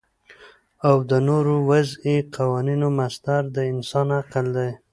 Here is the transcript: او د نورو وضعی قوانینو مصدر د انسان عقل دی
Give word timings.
او 0.87 0.97
د 1.09 1.11
نورو 1.27 1.55
وضعی 1.71 2.17
قوانینو 2.35 2.87
مصدر 2.99 3.41
د 3.55 3.57
انسان 3.71 4.07
عقل 4.21 4.45
دی 4.57 4.71